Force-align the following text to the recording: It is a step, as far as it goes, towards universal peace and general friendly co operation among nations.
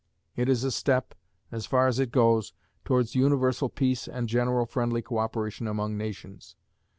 It 0.35 0.49
is 0.49 0.63
a 0.63 0.71
step, 0.71 1.13
as 1.51 1.67
far 1.67 1.85
as 1.85 1.99
it 1.99 2.09
goes, 2.11 2.53
towards 2.83 3.13
universal 3.13 3.69
peace 3.69 4.07
and 4.07 4.27
general 4.27 4.65
friendly 4.65 5.03
co 5.03 5.19
operation 5.19 5.67
among 5.67 5.95
nations. 5.95 6.55